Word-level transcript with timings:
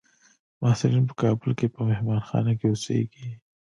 محصلین 0.61 1.03
په 1.09 1.13
کابل 1.21 1.51
کې 1.59 1.67
په 1.75 1.79
مهانخانه 1.87 2.53
کې 2.59 2.65
اوسیږي. 2.69 3.29